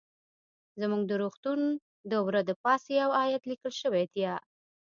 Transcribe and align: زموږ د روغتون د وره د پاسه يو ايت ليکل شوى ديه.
زموږ 0.81 1.01
د 1.07 1.11
روغتون 1.21 1.59
د 2.11 2.13
وره 2.25 2.41
د 2.45 2.51
پاسه 2.63 2.89
يو 3.01 3.09
ايت 3.23 3.41
ليکل 3.49 3.71
شوى 3.81 4.03
ديه. 4.13 4.35